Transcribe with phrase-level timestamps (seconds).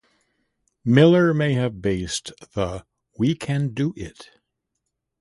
[0.83, 2.83] Miller may have based the
[3.19, 4.31] We Can Do It!